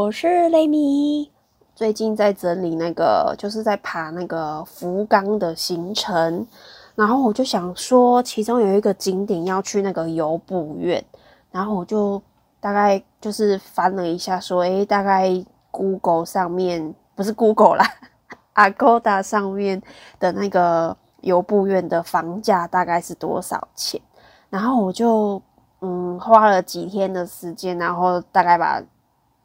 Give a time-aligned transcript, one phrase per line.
[0.00, 1.30] 我是雷米。
[1.74, 6.46] 最近在整理那个，就是在爬那个福冈的行程，
[6.94, 11.04] 然后我就想说，其中有一个景点要去那个游步院，
[11.50, 12.20] 然后我就
[12.60, 15.28] 大概就是翻了一下，说，诶，大概
[15.70, 17.84] Google 上面不是 Google 啦，
[18.56, 19.82] Agoda 上面
[20.18, 24.00] 的那个游步院的房价大概是多少钱？
[24.48, 25.42] 然后我就
[25.82, 28.82] 嗯花了几天的时间，然后大概把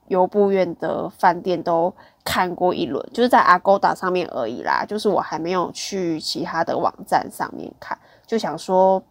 [0.07, 9.01] 游步院的饭店都看过一轮，就是在 Agoda 上面而已啦，就是我还没有去其他的网站上面看，就想说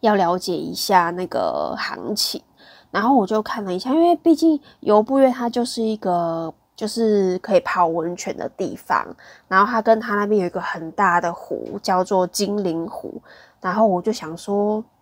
[0.00, 2.42] 要了解一下那个行情，
[2.90, 9.06] 然后我就看了一下，因为毕竟游步院它就是一个就是可以泡温泉的地方，
[9.46, 13.22] 然后它跟它那边有一个很大的湖叫做金陵湖，
[13.60, 14.84] 然后我就想说。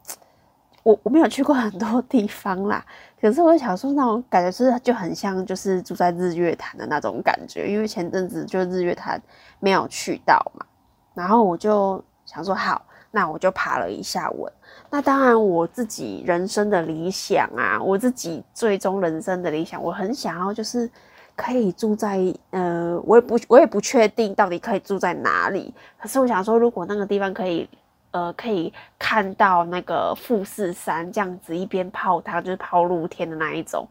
[0.86, 2.86] 我我没有去过很多地方啦，
[3.20, 9.20] 可是我想说那种感觉是就很像就是住在日月潭的那种感觉，因为前阵子就日月潭
[9.58, 10.66] 没有去到嘛，
[11.14, 14.52] 然后我就想说好，那我就爬了一下文。
[14.90, 20.88] 那当然我自己人生的理想啊，我自己最终人生的理想，我很想要就是
[21.34, 27.68] 可以住在呃，我也不我也不确定到底可以住在哪里，可是我想说如果那个地方可以。
[28.16, 33.86] 呃，可以看到那个富士山这样子，一边泡汤就是泡露天的那一种，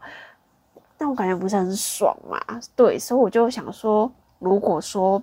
[0.98, 2.40] 但我感觉不是很爽嘛。
[2.74, 4.10] 对，所以我就想说，
[4.40, 5.22] 如果说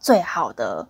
[0.00, 0.84] 最好的、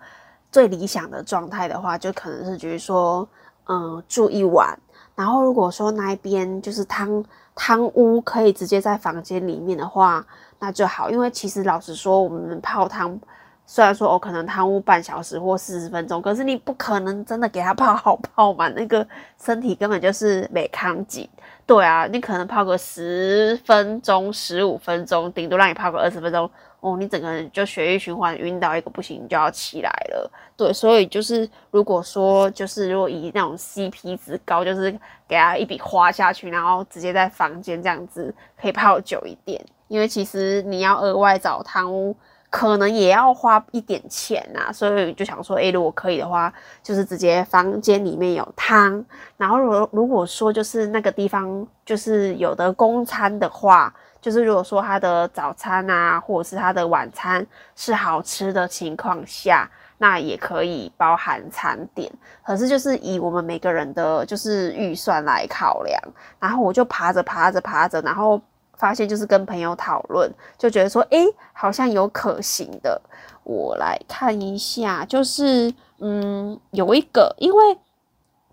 [0.50, 3.28] 最理想的状态的话，就可能是，比如说，
[3.66, 4.74] 嗯，住一晚。
[5.14, 7.22] 然后如果说那一边就是汤
[7.54, 10.24] 汤屋，可以直接在房间里面的话，
[10.58, 11.10] 那就好。
[11.10, 13.20] 因为其实老实说，我们泡汤。
[13.68, 19.06] 虽然说哦，可能贪污半小时或四十分钟，可是你不可能真的给他泡好泡嘛，那个
[19.42, 21.28] 身体根本就是没康紧。
[21.66, 26.48] 对啊，你可能泡个十分钟、十五分钟，顶多让你泡个二十分钟，
[26.78, 30.30] 哦，你整个人就血液循环晕到一个不行，你就要起来了。
[30.56, 34.92] 对，所以就是如果说就是如果以那种 CP 值高，就是
[35.26, 42.16] 给他一笔花下去，然后直接在房间这样子可以泡久一点，因为其实你要额外找贪污。
[42.48, 46.52] 可能也要花一点钱呐，所以就想说，诶，如果可以的话，
[46.82, 49.04] 就是直接房间里面有汤，
[49.36, 59.68] 然后如如果说就是那个地方就是有的公餐的话，就是如果说他的早餐啊，或者是他的晚餐是好吃的情况下，
[59.98, 62.10] 那也可以包含餐点。
[62.44, 66.00] 可是就是以我们每个人的就是预算来考量，
[66.40, 68.40] 然后我就爬着爬着爬着，然后。
[68.76, 71.18] 发现就是跟朋友讨论，就觉得说，哎，
[71.52, 73.00] 好像有可行的。
[73.42, 77.78] 我来看一下，就是嗯，有一个，因为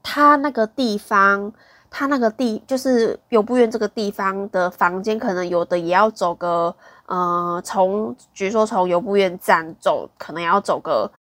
[0.02, 1.52] 他那个地方，
[1.90, 6.76] 他那个地就是游步院这个地方的房间，可能有的也要走个，
[7.08, 11.12] 呃，从，比如说从游步院站走，可能要走个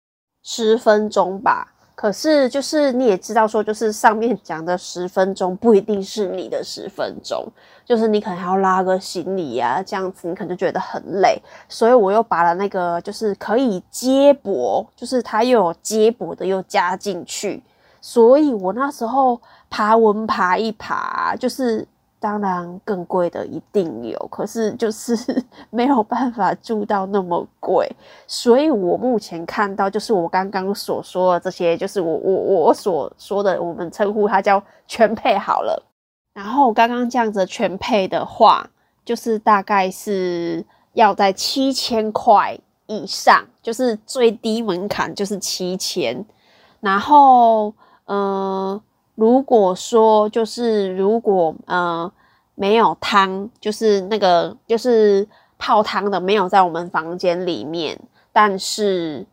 [0.43, 1.73] 十分钟吧。
[2.03, 7.47] 可是，就是你也知道，说就是上面讲的十分钟不一定是你的十分钟，
[7.85, 11.41] 就是你可能还要拉个行李呀，这样子你可能就觉得很累。
[11.69, 17.63] 所以我又把了那个就是可以接驳，就是它又有接驳的又加进去，
[18.01, 19.41] 所以我那时候
[19.71, 21.87] 爬文爬一爬，就是。
[22.23, 25.17] 当然，更贵的一定有，可是就是
[25.71, 27.91] 没有办法住到那么贵，
[28.29, 35.85] 所以我目前看到就是我刚刚所说的这些，就是我我我所说的，我们称呼它叫全配好了。
[36.33, 38.71] 然后刚刚这样子全配的话，
[39.05, 42.57] 就是大概是要在七千块
[42.87, 46.25] 以上，就是最低门槛就是七千。
[46.79, 47.75] 然后，
[48.07, 48.81] 嗯。
[49.23, 52.11] 如果说就是如果呃
[52.57, 55.25] 没有汤，就是那个就是
[55.59, 57.97] 泡汤的没有在我们房间里面，
[58.33, 59.25] 但是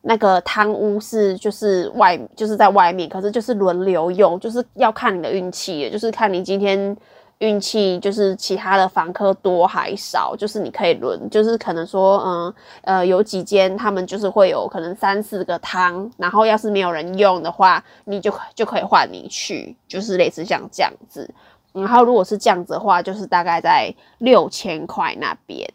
[0.00, 6.96] 那个汤屋是就是外就是在外面，可是就是轮流用，就是要看你的运气，就是看你今天。
[7.44, 12.54] 运气就是其他的房客多还少，就是你可以轮，就是可能说，嗯，
[12.84, 21.28] 呃，有几间他们就是会有可能三四个汤，然后要是没有人用的话，你就就可以换你去，就是类似像这样子。
[21.74, 25.68] 然后如果是这样子的话，就是大概在六千块那边。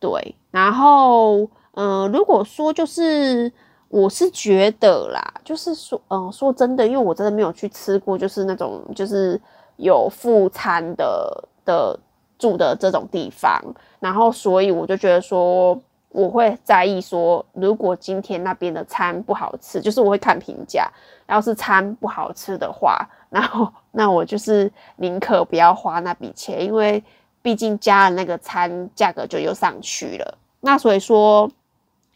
[0.00, 3.52] 对，然后，嗯，如果说就是
[3.88, 9.40] 我是觉得啦，就是说，嗯，说真的，因为我真的没有去吃过，就是那种就是。
[9.76, 11.98] 有副餐的的
[12.38, 13.62] 住的这种地方，
[14.00, 15.80] 然后所以我就觉得说，
[16.10, 20.90] 我会在意说，如果今天那边的餐不好吃，就是我会看评价，
[21.28, 27.02] 要是餐不好吃的话，然后那我就是宁可不要花那笔钱，因为
[27.42, 30.38] 毕竟加了那个餐，价格就又上去了。
[30.60, 31.50] 那所以说，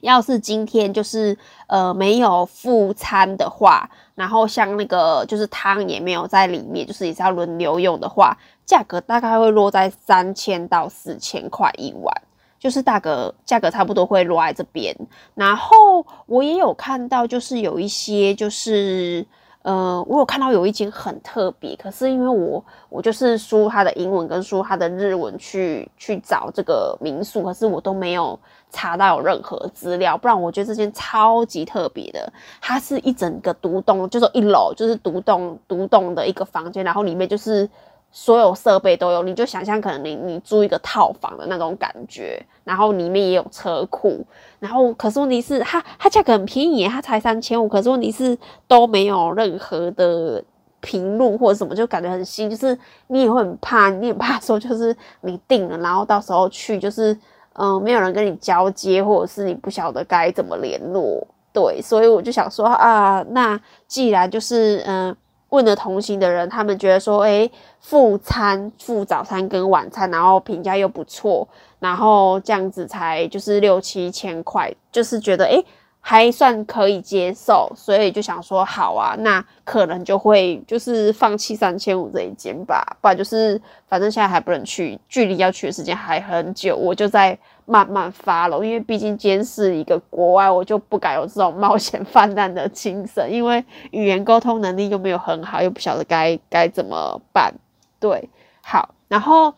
[0.00, 1.36] 要是今天就是
[1.66, 12.14] 呃没有副餐的话，然后像那个就是汤也没有在里面，就是也是要轮流用的话，价格大概会落在三千到四千块一碗。
[12.60, 13.08] 就是大概
[13.44, 14.92] 价格差不多会落在这边，
[15.36, 19.24] 然后我也有看到，就是有一些就是，
[19.62, 28.36] 呃，我有看到有一间很特别，可是因为我我就是输它的英文跟输它的日文去去找这个民宿，可是我都没有
[28.70, 37.68] 查到有任何资料，不然我觉得这间超级特别的，它是一整个独栋，就是一楼就是独栋独栋的一个房间，然后里面就是。
[38.10, 44.24] 所有设备都有，你就想象可能你你租一个套房的那种感觉，然后里面也有车库，
[44.58, 48.36] 然后可是问题是它它价格很便宜，它才三千五，可是问题是
[48.66, 50.42] 都没有任何的
[50.80, 52.76] 评论或者什么，就感觉很新，就是
[53.08, 57.16] 你也会很怕，你也怕说就是你定了，然后到时候去就是
[57.58, 65.16] 嗯没有人跟你交接，或者是你不晓得该怎么联络，对，所以我就想说啊，那既然就是嗯。
[65.50, 67.50] 问了同行的人，他们觉得说，诶，
[67.80, 75.64] 副餐、副早餐跟晚餐，然后评价又不错，然后这样子才就是六七千块，就是觉得诶。
[76.10, 97.52] 还算可以接受，所以就想说好啊，那可能就会就是放弃三千五这一间吧，不然就是反正现在还不能去，距离要去的时间还很久，我就在慢慢发了，因为毕竟今天是一个国外，我就不敢有这种冒险泛滥的精神，因为语言沟通能力又没有很好，又不晓得该该怎么办。
[98.00, 98.30] 对，
[98.62, 99.52] 好，然后。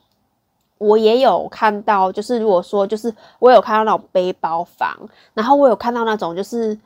[0.80, 4.96] 我也有看到，就是如果说，就是我有看到那种背包房，
[5.34, 6.76] 然后我有看到那种，就是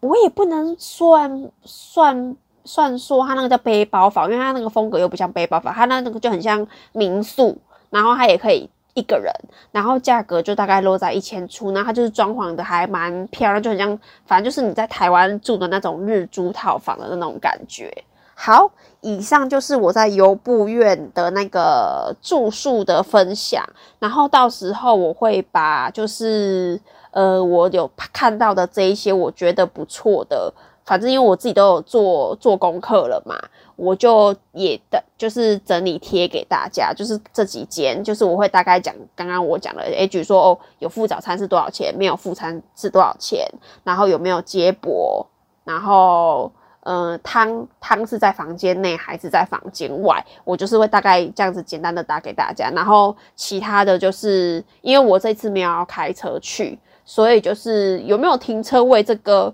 [0.00, 2.34] 我也不能算算
[2.64, 7.54] 算说它那个叫背包房，因为它那个风格又不像背包房，它那那个就很像民宿，
[7.90, 9.30] 然后它也可以一个人，
[9.70, 17.92] 然后价格就大概落在一千出，然后它就是装潢的还蛮漂亮，就很像，反正就是你在台湾住的那种日租套房的那种感觉。
[18.38, 23.64] 好，以上就是我在游步院的那个住宿的分享，
[23.98, 26.78] 然后到时候我会把就是
[27.12, 30.52] 呃我有看到的这一些我觉得不错的，
[30.84, 33.34] 反正因为我自己都有做做功课了嘛，
[33.74, 43.48] 我就也的就是整理贴给大家，就是这几间，就是我会大概讲刚刚我讲的，诶，比如说哦有副早餐是多少钱，没有副餐是多少钱，
[43.82, 45.26] 然后有没有接驳，
[45.64, 46.52] 然后。
[46.86, 50.24] 呃，汤汤是在房间内还是在房间外？
[50.44, 59.52] 我就是会大概这样子简单的打给大家，然后其他的就是因为我这次没有要开车去，所以就是有没有停车位这个，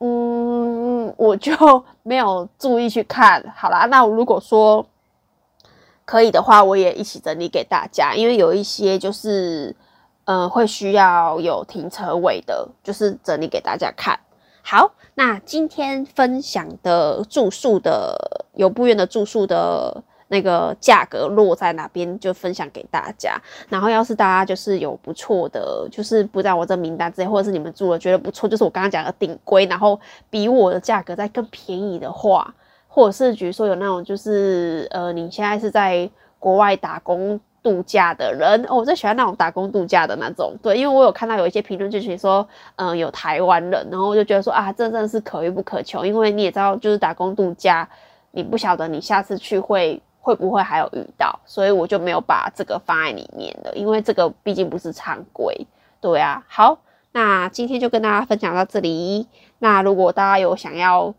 [0.00, 1.52] 嗯，我就
[2.02, 3.44] 没有注意去看。
[3.54, 4.86] 好啦，那我如果说
[6.06, 9.76] 可以的话，我也一起整理给大家，因为有一些就是
[10.24, 14.18] 呃会需要有停车位的，就是整理给大家看。
[14.64, 23.40] 好，那今天分享的住宿的游步院的住宿的那个价格落在哪边，就分享给大家。
[23.68, 30.00] 然后，要是大家就是有不错的，就是不在我这名单之内，或者是你们住了觉得不错，就是我刚刚讲的顶规，然后
[30.30, 32.54] 比我的价格再更便宜的话，
[32.86, 37.38] 或者是比如说有那种就是呃，你现在是在国外打工。
[37.62, 47.88] 度假的人，哦，我最喜欢那种打工度假的那种，对，因为我有看到有一些评论，就写说，嗯，有台湾人，然后我就觉得说，啊，这真的是可遇不可求，因为你也知道，就是打工度假，
[48.32, 55.66] 你不晓得你下次去会会不会还有遇到，所以我就没有把这个放在里面了，因为这个毕竟不是常规，
[56.00, 56.78] 对啊，好，
[57.12, 59.28] 那今天就跟大家分享到这里，
[59.58, 61.14] 那如果大家有想要。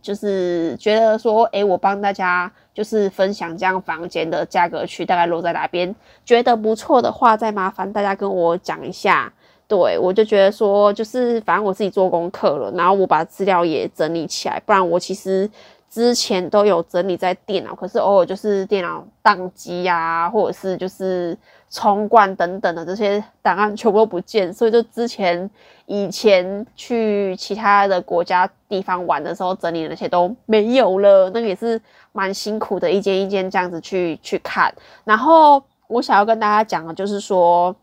[0.00, 9.32] 就是觉得说，哎，我帮大家就是分享这样房间的价格区大概落在哪边，觉得不错的话，再麻烦大家跟我讲一下。
[9.66, 15.50] 对我就觉得说，就是反正我自己做功课了，然后我把资料也整理起来，不然我其实。
[15.90, 21.34] 之前都有整理在电脑，可是偶尔就是电脑宕机呀，或者是就是
[21.70, 25.48] 冲冠等等的这些档案全部都不见，所以就之前
[25.86, 31.80] 以前去其他的国家地方玩的时候整理的那些都没有了，那个也是
[32.12, 34.72] 蛮辛苦的，一间一间这样子去去看。
[35.04, 37.74] 然后我想要跟大家讲的就是说，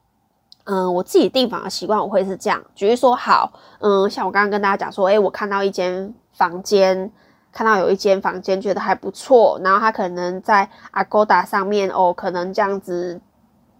[0.64, 7.12] 嗯，我自己订房的习惯我会是这样，举例说好，嗯，像我刚刚跟大家讲说，诶，我看到一间房间。
[7.52, 13.22] 看到有一间房间觉得还不错，然后他可能在 Agoda 上面哦，可能这样子。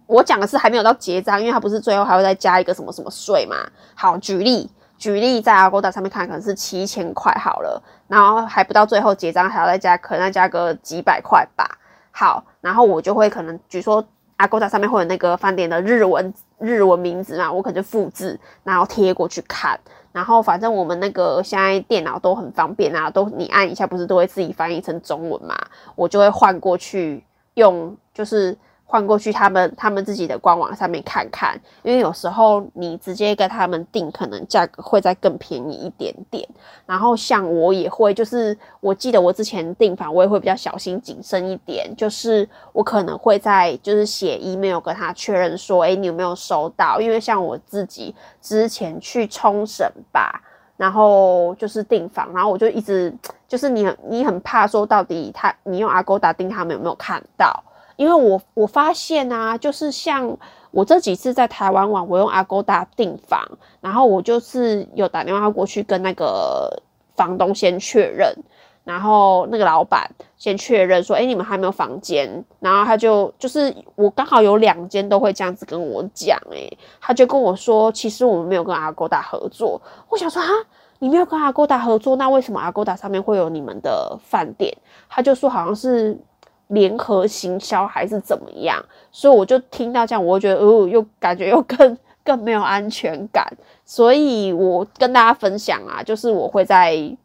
[0.06, 3.56] 我讲的是还没有到结账，因为它不是最后还会再加一个什么什么税嘛。
[3.94, 11.68] 好，举例举例在 Agoda 上面看，可能是七千块好了，然后还不到最后结账还要再加，可能再加个几百块吧。
[12.12, 14.02] 好，然后我就会可能，举说
[14.38, 19.78] Agoda 上面会有那个饭店的日文日文名字嘛，我可能就复制，然后贴过去看。
[20.12, 25.54] 然后反正我们那个现在电脑都很方便啊，都你按一下不是都会自己翻译成中文嘛，
[25.94, 28.56] 我就会换过去用，就是。
[28.88, 36.48] 换过去，他们他们自己的官网上面看看，因为有时候你直接跟他们订，可能价格会再更便宜一点点。
[36.86, 47.00] 然后像我也会，就是我记得我之前订房，我也会比较小心谨慎一点，就是我可能会在就是写 email 跟他确认说，哎，你有没有收到？
[47.00, 50.40] 因为像我自己之前去冲绳吧，
[50.76, 53.12] 然后就是订房，然后我就一直
[53.48, 57.64] 就是你很你很怕说到底他你用 Agoda 订他们有没有看到？
[57.96, 60.36] 因为我我发现啊，就是像
[60.70, 63.42] 我这几次在台湾玩，我用 Agoda 订房，
[63.80, 66.82] 然后我就是有打电话过去跟那个
[67.14, 68.34] 房东先确认，
[68.84, 79.80] 然后那个老板先确认说，哎，你们还没有房间，然后他就就是我刚好有两间都会这样子跟我讲，哎，他就跟我说，其实我们没有跟 Agoda 合作。
[80.10, 80.48] 我想说啊，
[80.98, 84.76] 你没有跟 Agoda 合作，那为什么 Agoda 上面会有你们的饭店？
[85.08, 86.18] 他就说好像是。
[86.68, 88.84] 联合行销还是怎么样？
[89.12, 93.46] 所以我就听到这样，我就觉得哦，又感觉又更 更没有安全感。
[93.84, 97.16] 所以我跟大家分享啊，就是我会在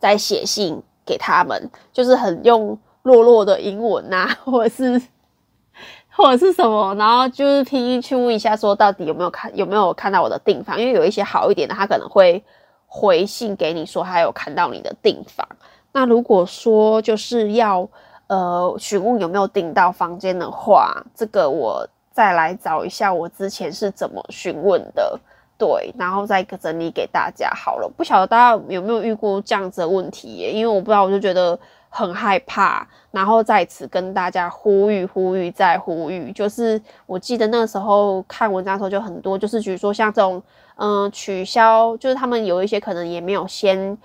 [0.00, 5.00] 在写信给他们，就是很用弱弱的英文呐， 或者是
[6.10, 10.80] 或者是什么，然后就是拼音去问一下，说到底有没有看有没有看到我的订房？
[10.80, 12.42] 因为有一些好一点的，他可能会
[12.88, 15.46] 回信给你说他有看到你的订房。
[15.92, 17.88] 那如果说就是要。
[18.32, 25.20] 呃，询问有没有订到房间的话，这个我再来找一下我之前是怎么询问的，
[25.58, 27.86] 对，然后再整理给大家好了。
[27.94, 30.50] 不晓得大家有没有遇过这样子的问题耶？
[30.50, 31.58] 因为我不知道，我就觉得
[31.90, 40.42] 很害怕，然后在此跟大家呼吁、呼吁再呼吁，就是我记得那时候看文章的时候就很多，就是比如说像这种。
[40.84, 43.96] 嗯，取消就是他们有一些可能也没有先，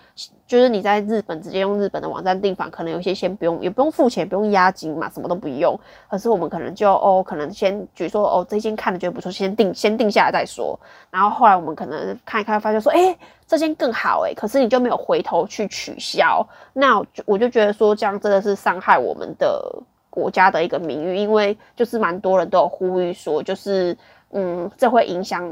[0.46, 5.76] 就是你在日本直接用日本的网站订房，可能有些先不用，也不用付钱，不用押金嘛，什么都不用。
[6.08, 10.80] 可是我们可能就哦，可能先比如说哦，这间看的觉得不错，先定先定下来再说。
[11.10, 13.18] 然后后来我们可能看一看，发现说，哎，
[13.48, 16.48] 这间更好哎，可是你就没有回头去取消。
[16.74, 19.68] 那我就觉得说，这样真的是伤害我们的
[20.12, 23.98] 国家的一个名誉，因为就是蛮多人都有呼吁说，就是
[24.30, 25.52] 嗯，这会影响。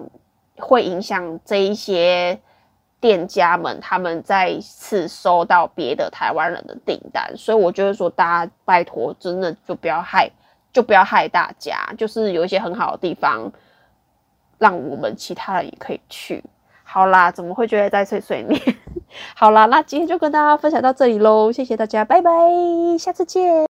[0.58, 2.40] 会影响这一些
[3.00, 10.30] 店家们，他们再次收到别的台湾人的订单，所以我觉得说，大家拜托，真的就不要害，
[10.72, 13.52] 就不要害大家，就是有一些很好的地方，
[14.58, 16.44] 让我们其他人也可以去。
[16.84, 18.62] 好啦，怎么会觉得在碎碎念？
[19.36, 22.32] 好啦，那今天就跟大家分享到这里喽，谢谢大家，拜拜，
[22.98, 23.75] 下次见。